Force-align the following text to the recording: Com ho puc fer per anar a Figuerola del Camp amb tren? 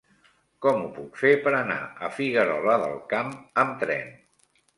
Com 0.65 0.77
ho 0.85 0.87
puc 0.95 1.19
fer 1.23 1.33
per 1.47 1.53
anar 1.57 1.77
a 2.07 2.09
Figuerola 2.15 2.79
del 2.87 2.97
Camp 3.13 3.37
amb 3.67 3.79
tren? 3.87 4.11